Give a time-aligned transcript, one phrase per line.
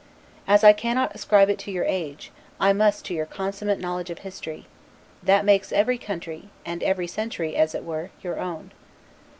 [0.47, 4.17] As I cannot ascribe it to your age, I must to your consummate knowledge of
[4.25, 4.65] history,
[5.21, 8.71] that makes every country, and every century, as it were, your own.